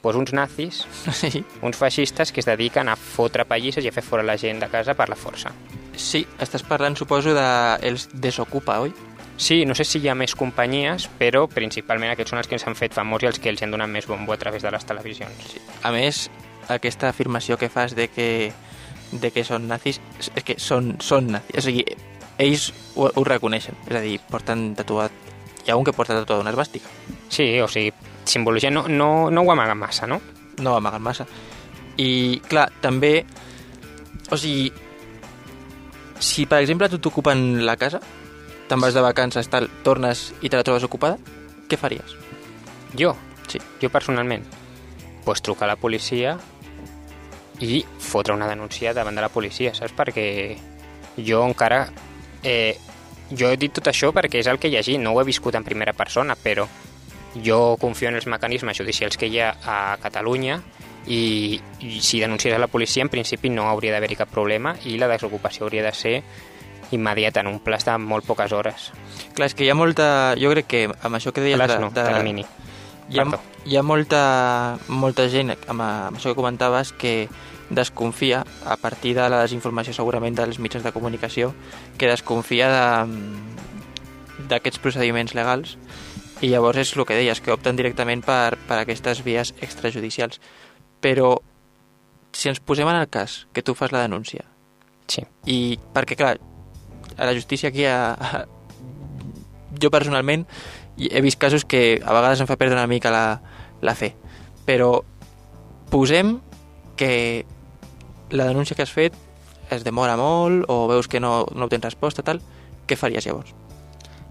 [0.02, 1.44] pues, uns nazis, Sí.
[1.62, 4.68] uns feixistes que es dediquen a fotre pallisses i a fer fora la gent de
[4.68, 5.52] casa per la força.
[5.96, 7.46] sí, estàs parlant, suposo, de
[7.86, 8.92] els Desocupa, oi?
[9.36, 12.74] Sí, no sé si hi ha més companyies, però principalment aquests són els que s'han
[12.76, 15.32] fet famosos i els que els han donat més bombo a través de les televisions.
[15.52, 15.60] Sí.
[15.82, 16.30] A més,
[16.68, 18.52] aquesta afirmació que fas de que,
[19.12, 21.56] de que són nazis, és que són, són nazis.
[21.56, 21.84] O sigui,
[22.38, 23.76] ells ho, ho reconeixen.
[23.88, 25.12] És a dir, porten tatuat...
[25.66, 26.88] Hi ha un que porta tatuada una esbàstica.
[27.28, 27.92] sí, o sigui,
[28.30, 30.20] simbologia no, no, no ho amaguen massa, no?
[30.62, 31.26] No ho amaguen massa.
[31.98, 33.24] I, clar, també...
[34.30, 34.70] O sigui,
[36.22, 37.98] si per exemple tu t'ocupen la casa,
[38.70, 41.18] te'n vas de vacances, tal, tornes i te la trobes ocupada,
[41.68, 42.14] què faries?
[42.94, 43.16] Jo,
[43.50, 43.58] Sí.
[43.82, 44.44] jo personalment,
[45.24, 46.36] pues trucar a la policia
[47.58, 49.92] i fotre una denúncia davant de la policia, saps?
[49.98, 50.26] Perquè
[51.18, 51.88] jo encara...
[52.44, 52.76] Eh,
[53.30, 55.54] jo he dit tot això perquè és el que he llegit, no ho he viscut
[55.58, 56.64] en primera persona, però
[57.44, 60.60] jo confio en els mecanismes judicials que hi ha a Catalunya
[61.06, 64.98] i, i si denunciés a la policia en principi no hauria d'haver-hi cap problema i
[64.98, 66.16] la desocupació hauria de ser
[66.90, 68.88] immediata, en un plaç de molt poques hores.
[69.36, 70.34] Clar, és que hi ha molta...
[70.40, 71.54] Jo crec que amb això que deies...
[71.54, 72.42] Plaç de, no, de, termini.
[73.08, 73.38] hi ha, Perdó.
[73.64, 74.22] hi ha molta,
[74.90, 77.28] molta gent, amb, amb això que comentaves, que
[77.70, 81.54] desconfia, a partir de la desinformació segurament dels mitjans de comunicació,
[81.96, 85.76] que desconfia de- d'aquests procediments legals
[86.40, 90.40] i llavors és el que deies, que opten directament per, per aquestes vies extrajudicials.
[91.00, 91.34] Però
[92.32, 94.46] si ens posem en el cas que tu fas la denúncia
[95.10, 95.24] Sí.
[95.50, 96.36] i perquè clar
[97.18, 98.44] a la justícia aquí a, a,
[99.82, 100.44] jo personalment
[100.96, 103.40] he vist casos que a vegades em fa perdre una mica la,
[103.82, 104.12] la fe
[104.68, 105.00] però
[105.90, 106.36] posem
[106.94, 107.44] que
[108.30, 109.18] la denúncia que has fet
[109.74, 112.38] es demora molt o veus que no, no obtens resposta tal,
[112.86, 113.50] què faries llavors?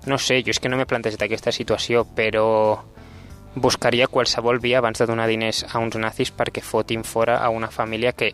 [0.08, 2.46] No sé, jo és que no m'he plantejat aquesta situació, però
[3.56, 7.72] buscaria qualsevol via abans de donar diners a uns nazis perquè fotin fora a una
[7.72, 8.34] família que...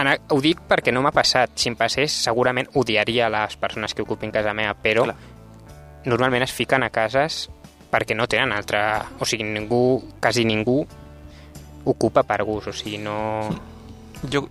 [0.00, 1.52] Ana, ho dic perquè no m'ha passat.
[1.60, 5.16] Si em passés, segurament odiaria les persones que ocupin casa meva, però Clar.
[6.06, 7.48] normalment es fiquen a cases
[7.92, 9.04] perquè no tenen altra...
[9.20, 10.82] O sigui, ningú, quasi ningú
[11.84, 13.16] ocupa per gust, o sigui, no...
[14.32, 14.46] Jo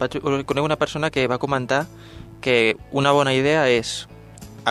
[0.00, 1.86] vaig, conec una persona que va comentar
[2.40, 4.08] que una bona idea és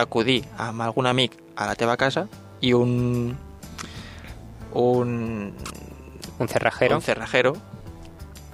[0.00, 2.26] acudir amb algun amic a la teva casa
[2.60, 3.36] i un
[4.74, 5.54] un,
[6.38, 6.96] Un cerrajero.
[6.96, 7.56] un cerrajero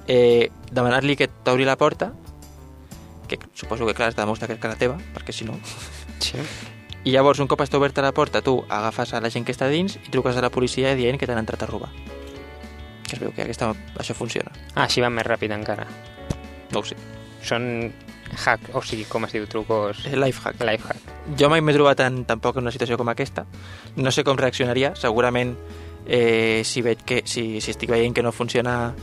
[0.07, 2.12] eh, demanar-li que t'obri la porta
[3.28, 5.54] que suposo que clar has de demostrar que és casa teva perquè si no
[6.24, 6.38] Sí.
[7.04, 9.68] i llavors un cop està oberta la porta tu agafes a la gent que està
[9.68, 11.90] dins i truques a la policia dient que t'han entrat a robar
[13.04, 15.87] que es veu que aquesta, això funciona Ah, així va més ràpid encara.
[16.72, 16.96] no ho sé,
[17.44, 17.92] Són
[18.33, 20.05] hack, o sigui, com es diu, trucos...
[20.09, 20.61] és life hack.
[20.65, 21.15] Life hack.
[21.39, 23.47] jo mai m'he trobat en, tampoc en una situació com aquesta.
[23.97, 24.95] No sé com reaccionaria.
[24.99, 25.55] Segurament
[26.07, 28.95] eh, si veig que si, si estic veient que no funciona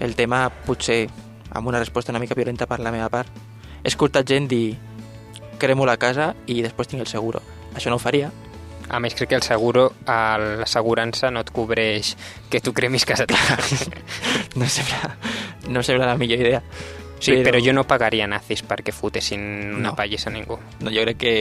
[0.00, 1.06] el tema potser
[1.52, 3.32] amb una resposta una mica violenta per la meva part.
[3.82, 4.76] He escoltat gent dir
[5.60, 7.42] cremo la casa i després tinc el seguro.
[7.74, 8.30] Això no ho faria.
[8.90, 12.16] A més, crec que el seguro, l'assegurança no et cobreix
[12.50, 13.60] que tu cremis casa teva.
[14.58, 15.12] no sembla,
[15.70, 16.62] no sembla la millor idea
[17.20, 17.50] Sí, però...
[17.50, 19.40] però jo no pagaria nazis perquè fotessin
[19.76, 19.94] una No.
[19.96, 20.58] pallissa a ningú.
[20.80, 21.34] no, jo crec que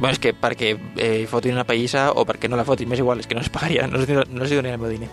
[0.00, 3.20] bueno, és que perquè eh, fotin una pallissa o perquè no la fotin, m'és igual,
[3.20, 5.08] és que no es pagaria, no els, no els donaria el meu diner.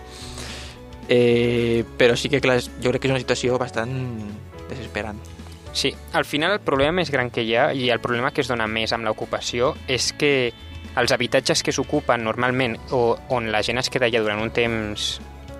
[1.08, 3.92] Eh, però sí que, clar, jo crec que és una situació bastant
[4.68, 5.20] desesperant.
[5.72, 8.48] Sí, al final el problema més gran que hi ha i el problema que es
[8.48, 10.52] dona més amb l'ocupació és que
[10.98, 15.18] els habitatges que s'ocupen normalment o on la gent es queda allà durant un temps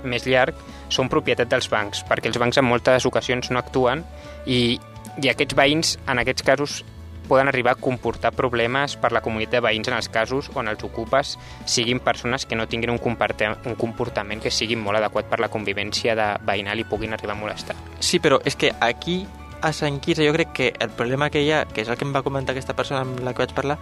[0.08, 0.56] més llarg
[0.88, 4.04] són propietat dels bancs, perquè els bancs en moltes ocasions no actuen
[4.46, 4.78] i,
[5.22, 6.84] i aquests veïns, en aquests casos,
[7.28, 10.82] poden arribar a comportar problemes per la comunitat de veïns en els casos on els
[10.82, 11.36] ocupes
[11.68, 16.16] siguin persones que no tinguin un, un comportament que sigui molt adequat per la convivència
[16.16, 17.76] de veïnal i puguin arribar a molestar.
[18.00, 19.26] Sí, però és que aquí
[19.60, 22.06] a Sant Quirze jo crec que el problema que hi ha, que és el que
[22.06, 23.78] em va comentar aquesta persona amb la que vaig parlar,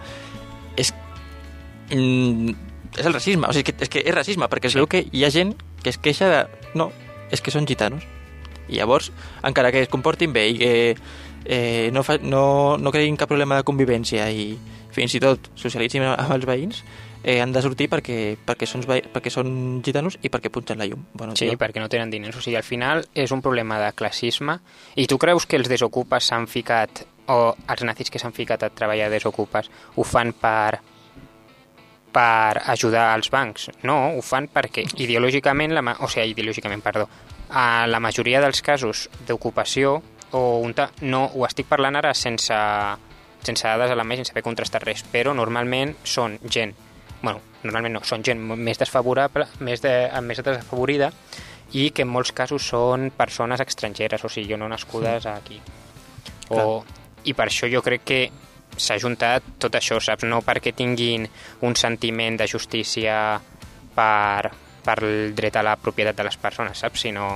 [0.75, 0.93] és,
[1.89, 2.49] mm,
[2.97, 3.47] és el racisme.
[3.47, 4.79] O sigui, que, és que és racisme, perquè es Sí.
[4.79, 5.55] veu que hi ha gent
[5.87, 6.39] que es queixa de...
[6.75, 6.91] No,
[7.31, 8.03] és que són gitanos.
[8.67, 9.13] I llavors,
[9.47, 10.71] encara que es comportin bé i que
[11.47, 14.49] eh, no, fa, no, no creguin cap problema de convivència i
[14.91, 16.81] fins i tot socialitzin amb els veïns,
[17.23, 21.05] eh, han de sortir perquè, perquè, són, perquè són gitanos i perquè punxen la llum.
[21.13, 22.35] Bueno, Sí, tio, perquè no tenen diners.
[22.35, 24.59] O sigui, al final és un problema de classisme.
[24.99, 28.73] I tu creus que els desocupes s'han ficat, o els nazis que s'han ficat a
[28.75, 30.81] treballar desocupes, ho fan per
[32.17, 33.69] per ajudar als bancs?
[33.85, 37.05] No, ho fan perquè ideològicament, la, o sigui, ideològicament, perdó,
[37.53, 39.99] a la majoria dels casos d'ocupació,
[40.33, 42.57] o un ta, no, ho estic parlant ara sense,
[43.45, 46.73] sense dades a la mà, sense haver contrastat res, però normalment són gent,
[47.21, 49.93] bueno, normalment no, són gent més desfavorable, més, de,
[50.25, 51.11] més desafavorida,
[51.77, 55.61] i que en molts casos són persones estrangeres, o sigui, no nascudes aquí.
[56.49, 56.81] O,
[57.27, 58.19] I per això jo crec que
[58.77, 60.25] s'ha juntat tot això, saps?
[60.29, 61.27] No perquè tinguin
[61.67, 63.37] un sentiment de justícia
[63.95, 64.51] per,
[64.85, 67.05] per el dret a la propietat de les persones, saps?
[67.07, 67.29] Sinó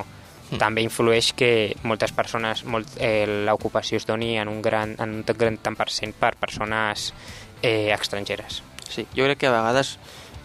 [0.60, 1.52] també influeix que
[1.88, 5.88] moltes persones, molt, eh, l'ocupació es doni en un gran, en un gran tant per
[5.90, 7.14] cent per persones
[7.62, 8.62] eh, estrangeres.
[8.90, 9.98] Sí, jo crec que a vegades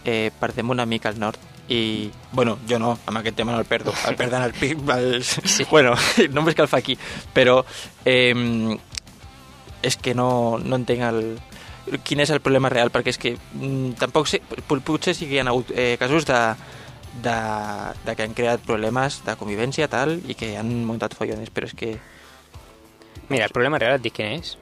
[0.05, 3.67] eh, perdem una mica el nord i, bueno, jo no, amb aquest tema no el
[3.67, 5.41] perdo, el perden el pic, els...
[5.45, 5.67] Sí.
[5.71, 5.97] Bueno,
[6.31, 6.97] no m'escalfa aquí,
[7.35, 7.65] però
[8.05, 8.77] eh,
[9.83, 11.21] és que no, no entenc el,
[12.05, 15.37] quin és el problema real, perquè és que mm, tampoc sé, pot- potser sí que
[15.37, 16.41] hi ha hagut eh, casos de,
[17.23, 17.37] de,
[18.05, 21.75] de que han creat problemes de convivència tal i que han muntat follones, però és
[21.75, 21.97] que,
[23.29, 24.57] Mira, el problema real et dic quin és.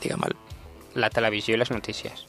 [0.00, 0.32] digue'm mal.
[0.96, 2.24] la televisió i les notícies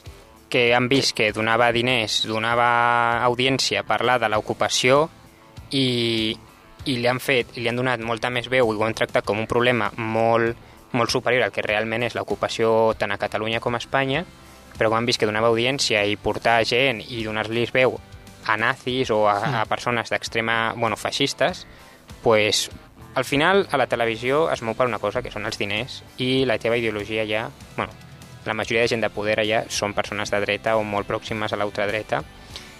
[0.48, 5.08] que han vist que donava diners, donava audiència a parlar de l'ocupació
[5.70, 6.36] i,
[6.88, 9.38] i li han fet, li han donat molta més veu i ho han tractat com
[9.40, 10.56] un problema molt,
[10.92, 14.24] molt superior al que realment és l'ocupació tant a Catalunya com a Espanya,
[14.78, 17.98] però quan han vist que donava audiència i portar gent i donar-los veu
[18.48, 21.66] a nazis o a, a persones d'extrema, bueno, feixistes,
[22.22, 22.70] pues,
[23.14, 26.46] al final a la televisió es mou per una cosa que són els diners i
[26.46, 27.92] la teva ideologia ja, bueno,
[28.46, 31.58] la majoria de gent de poder allà són persones de dreta o molt pròximes a
[31.60, 32.22] l'ultradreta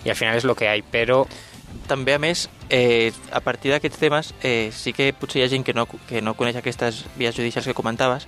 [0.06, 1.24] i al final és el que hi ha, però
[1.88, 5.64] També, a més, eh, a partir d'aquests temes, eh, sí que potser hi ha gent
[5.64, 8.26] que no, que no coneix aquestes vies judicials que comentaves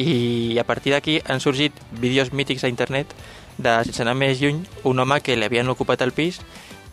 [0.00, 3.12] i a partir d'aquí han sorgit vídeos mítics a internet
[3.58, 6.40] de, sense anar més lluny, un home que li havien ocupat el pis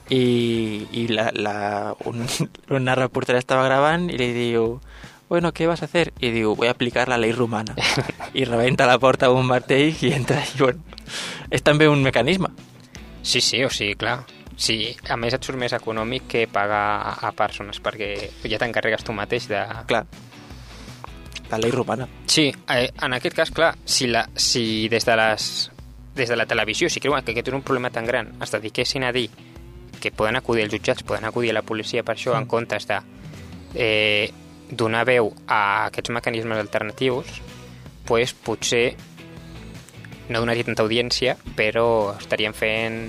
[0.09, 2.25] i, i la, la, un,
[2.81, 4.79] una reportera estava gravant i li diu
[5.29, 6.11] bueno, ¿qué vas a hacer?
[6.19, 7.75] Y digo, voy a aplicar la ley rumana.
[8.33, 10.81] y rebenta la porta amb un martell i entra i, bueno,
[11.53, 12.49] és també un mecanisme.
[13.21, 14.23] sí, sí, o sigui, clar,
[14.59, 18.11] sí, a més et surt més econòmic que pagar a, persones perquè
[18.43, 19.63] ja t'encarregues tu mateix de...
[19.87, 20.03] Clar,
[21.49, 22.07] la ley rumana.
[22.27, 25.49] Sí, eh, en aquest cas, clar, si, la, si des de les
[26.19, 29.05] des de la televisió, si creuen que aquest és un problema tan gran, es dediquessin
[29.07, 29.29] a dir
[29.99, 32.99] que poden acudir als jutjats, poden acudir a la policia per això, en comptes de
[33.75, 34.31] eh,
[34.69, 37.39] donar veu a aquests mecanismes alternatius,
[38.05, 38.97] pues, potser
[40.29, 42.99] no donaria tanta audiència, però estaríem fent,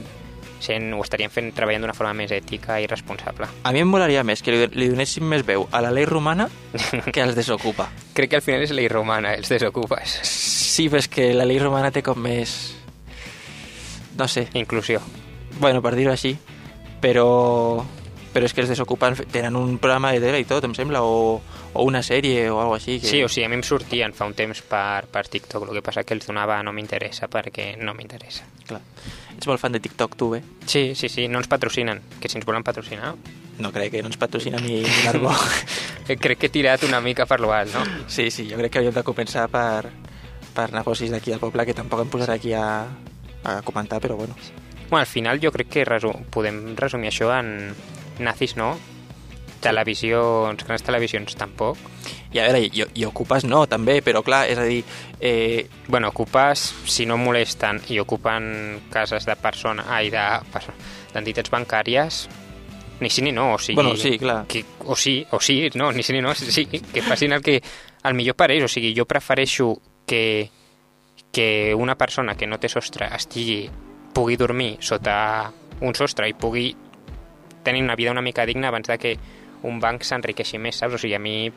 [0.62, 3.48] sent, ho estaríem fent treballant d'una forma més ètica i responsable.
[3.64, 6.48] A mi em molaria més que li, li donéssim més veu a la ley romana
[7.12, 7.88] que als desocupa.
[8.14, 10.18] Crec que al final és llei romana, els desocupes.
[10.28, 12.76] Sí, però és que la ley romana té com més...
[14.16, 15.00] No sé, Inclusió.
[15.60, 16.34] bueno, per dir-ho així,
[17.00, 17.84] però,
[18.34, 21.40] però és que els desocupants tenen un programa de tele i tot, em sembla, o,
[21.72, 22.98] o una sèrie o alguna així.
[23.00, 23.08] Que...
[23.08, 25.84] Sí, o sigui, a mi em sortien fa un temps per, per TikTok, el que
[25.86, 28.44] passa que els donava no m'interessa perquè no m'interessa.
[28.68, 28.82] Clar.
[29.36, 30.42] Ets molt fan de TikTok, tu, bé?
[30.66, 33.14] Sí, sí, sí, no ens patrocinen, que si ens volen patrocinar,
[33.60, 35.34] No crec que no ens patrocina ni, ni l'Arbó.
[36.08, 37.84] eh, crec que he tirat una mica per lo alt, no?
[38.08, 39.90] sí, sí, jo crec que hauríem de començar per,
[40.56, 42.86] per negocis d'aquí al poble, que tampoc em posaré aquí a,
[43.44, 44.34] a comentar, però bueno.
[44.88, 47.74] Bueno, al final jo crec que resu podem resumir això en
[48.18, 48.72] nazis no,
[49.62, 51.78] televisions, grans televisions tampoc.
[52.30, 54.82] I a veure, i, i ocupes no, també, però clar, és a dir,
[55.20, 60.22] eh, Bueno, ocupes, si no molesten i ocupen cases de persones, ai, de
[61.10, 62.28] d'entitats bancàries,
[63.00, 63.80] ni sí ni no, o sigui...
[63.80, 64.44] Bueno, sí, clar.
[64.46, 67.60] Que, o sí, o sí, no, ni sí ni no, sí, que facin el que...
[68.04, 69.74] El millor per ells, o sigui, jo prefereixo
[70.08, 70.48] que,
[71.32, 73.66] que una persona que no té sostre estigui,
[74.14, 76.70] pugui dormir sota un sostre i pugui
[77.62, 79.18] tenir una vida una mica digna abans de que
[79.62, 80.94] un banc s'enriqueixi més, saps?
[80.94, 81.54] O sigui, a mi jo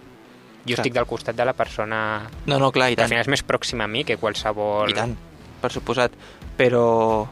[0.76, 0.78] Clar.
[0.80, 3.10] estic del costat de la persona no, no, clar, i que al tant.
[3.16, 4.90] final és més pròxima a mi que qualsevol...
[4.90, 5.16] I tant,
[5.62, 6.14] per suposat.
[6.58, 7.28] Però,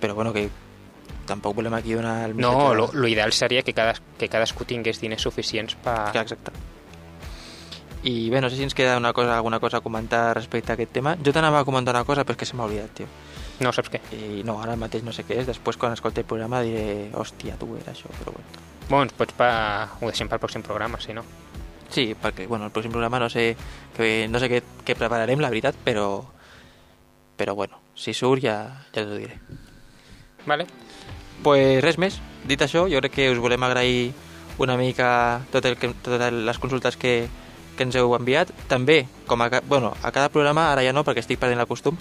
[0.00, 0.48] però bueno, que
[1.28, 2.74] tampoc volem aquí donar el No, missatge...
[2.76, 6.10] lo, lo ideal seria que, cada, que cadascú tingués diners suficients per...
[6.14, 6.52] Clar, exacte.
[8.08, 10.74] I bé, no sé si ens queda una cosa, alguna cosa a comentar respecte a
[10.78, 11.16] aquest tema.
[11.22, 13.08] Jo t'anava a comentar una cosa, però és que se m'ha oblidat, tio.
[13.64, 14.00] No saps què?
[14.14, 15.48] I no, ara mateix no sé què és.
[15.48, 18.64] Després, quan escolti el programa, diré, hòstia, tu era això, però bueno.
[18.88, 19.50] Bueno, pots pa...
[20.00, 21.24] ho deixem pel pròxim programa, si no.
[21.90, 23.50] Sí, perquè, bueno, el pròxim programa no sé,
[23.96, 26.08] que, no sé què, què prepararem, la veritat, però,
[27.36, 28.58] però bueno, si surt ja,
[28.94, 29.40] ja t'ho diré.
[30.46, 30.68] Vale?
[31.42, 32.18] pues res més.
[32.48, 34.12] Dit això, jo crec que us volem agrair
[34.58, 37.28] una mica tot el que, totes les consultes que,
[37.76, 38.50] que ens heu enviat.
[38.70, 41.98] També, com a, bueno, a cada programa, ara ja no, perquè estic perdent el costum,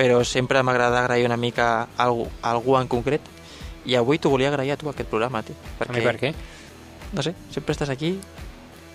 [0.00, 3.20] però sempre m'agrada agrair una mica a algú, a algú en concret.
[3.84, 5.54] I avui t'ho volia agrair a tu, aquest programa, tio.
[5.80, 6.30] A mi per què?
[7.12, 8.14] No sé, sempre estàs aquí,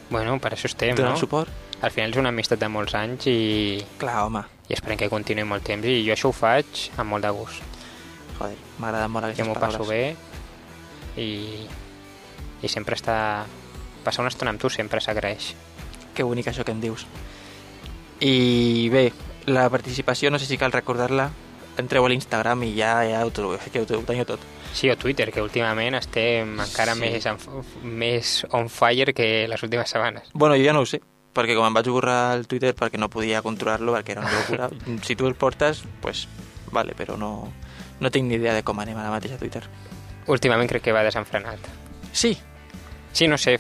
[0.10, 1.16] Bueno, per això estem, no?
[1.18, 1.50] suport.
[1.82, 5.44] Al final és una amistat de molts anys i, Clar, home, i esperem que continuï
[5.50, 5.86] molt temps.
[5.86, 7.64] I jo això ho faig amb molt de gust.
[8.38, 9.78] joder, m'agraden molt Jo aquestes m'ho paraules.
[9.78, 10.16] passo bé
[11.22, 11.66] i,
[12.62, 13.18] i sempre està...
[14.06, 15.56] Passar una estona amb tu sempre s'agraeix.
[16.14, 17.08] Que bonic això que em dius.
[18.22, 19.12] I bé,
[19.46, 21.30] la participació, no sé si cal recordar-la,
[21.78, 24.40] entreu a l'Instagram i ja, ja ho, trobo, que ho, ho teniu tot.
[24.76, 27.00] Sí, o Twitter, que últimament estem encara Sí.
[27.02, 27.38] més, en,
[27.84, 30.30] més on fire que les últimes setmanes.
[30.34, 31.02] Bueno, jo ja no ho sé,
[31.36, 34.70] perquè com em vaig borrar el Twitter perquè no podia controlar-lo, perquè era una locura.
[35.04, 36.28] si tu el portes, pues
[36.72, 37.52] vale, però no,
[38.00, 39.64] no tinc ni idea de com anem ara mateix a Twitter.
[40.28, 41.60] Últimament crec que va desenfrenat.
[42.12, 42.38] Sí,
[43.16, 43.54] Sí, no sé,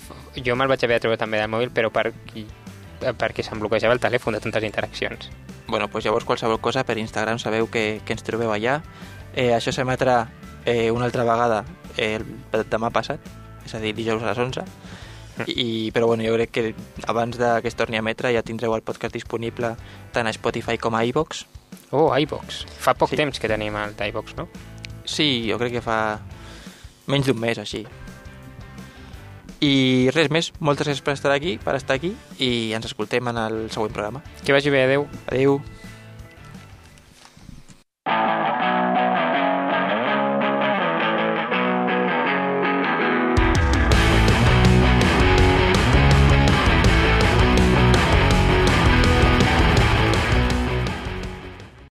[0.43, 2.09] jo me'l vaig haver de treure també del mòbil, però per,
[3.15, 5.29] perquè se'm bloquejava el telèfon de tantes interaccions.
[5.67, 8.81] Bueno, pues llavors qualsevol cosa per Instagram sabeu que, que ens trobeu allà.
[9.35, 10.27] Eh, això s'emetrà
[10.65, 11.63] eh, una altra vegada
[11.97, 12.19] eh,
[12.51, 13.19] el demà passat,
[13.65, 14.63] és a dir, dijous a les 11.
[15.51, 16.75] I, però bueno, jo crec que
[17.11, 19.73] abans de que es torni a emetre ja tindreu el podcast disponible
[20.15, 21.43] tant a Spotify com a iVox.
[21.91, 22.63] Oh, iVox.
[22.79, 23.17] Fa poc Sí.
[23.19, 24.47] temps que tenim el iVox, no?
[25.03, 26.19] Sí, jo crec que fa
[27.07, 27.83] menys d'un mes, així.
[29.63, 33.39] I res més, moltes gràcies per estar aquí, per estar aquí i ens escoltem en
[33.39, 34.23] el següent programa.
[34.43, 35.07] Que vagi bé, adeu.
[35.31, 35.59] Adeu.
[38.05, 38.54] thank you